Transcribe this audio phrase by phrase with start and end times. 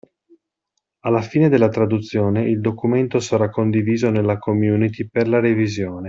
[1.01, 5.99] Alla fine della traduzione il documento sarà condiviso nella community per la revisione.